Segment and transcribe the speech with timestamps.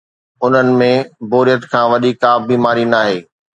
[0.43, 0.87] انهن ۾
[1.29, 3.17] بوريت کان وڏي ڪا به بيماري ناهي.